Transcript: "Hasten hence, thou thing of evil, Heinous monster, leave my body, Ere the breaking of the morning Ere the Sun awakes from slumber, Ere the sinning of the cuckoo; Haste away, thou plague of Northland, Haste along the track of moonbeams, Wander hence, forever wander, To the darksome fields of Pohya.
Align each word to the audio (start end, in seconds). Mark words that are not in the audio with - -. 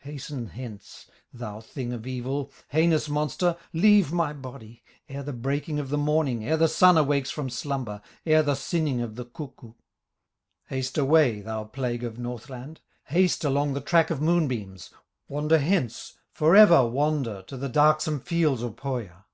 "Hasten 0.00 0.48
hence, 0.48 1.06
thou 1.32 1.62
thing 1.62 1.94
of 1.94 2.06
evil, 2.06 2.52
Heinous 2.68 3.08
monster, 3.08 3.56
leave 3.72 4.12
my 4.12 4.34
body, 4.34 4.82
Ere 5.08 5.22
the 5.22 5.32
breaking 5.32 5.78
of 5.78 5.88
the 5.88 5.96
morning 5.96 6.44
Ere 6.46 6.58
the 6.58 6.68
Sun 6.68 6.98
awakes 6.98 7.30
from 7.30 7.48
slumber, 7.48 8.02
Ere 8.26 8.42
the 8.42 8.54
sinning 8.54 9.00
of 9.00 9.14
the 9.14 9.24
cuckoo; 9.24 9.72
Haste 10.66 10.98
away, 10.98 11.40
thou 11.40 11.64
plague 11.64 12.04
of 12.04 12.18
Northland, 12.18 12.80
Haste 13.04 13.44
along 13.44 13.72
the 13.72 13.80
track 13.80 14.10
of 14.10 14.20
moonbeams, 14.20 14.90
Wander 15.26 15.56
hence, 15.56 16.18
forever 16.32 16.86
wander, 16.86 17.40
To 17.46 17.56
the 17.56 17.70
darksome 17.70 18.20
fields 18.20 18.60
of 18.62 18.76
Pohya. 18.76 19.24